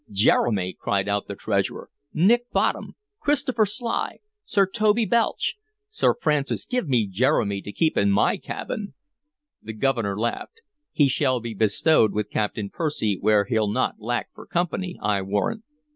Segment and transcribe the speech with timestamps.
[0.09, 1.91] "Jeremy!" cried out the Treasurer.
[2.11, 2.95] "Nick Bottom!
[3.19, 4.17] Christopher Sly!
[4.45, 5.53] Sir Toby Belch!
[5.89, 8.95] Sir Francis, give me Jeremy to keep in my cabin!"
[9.61, 10.61] The Governor laughed.
[10.91, 15.65] "He shall be bestowed with Captain Percy where he'll not lack for company, I warrant!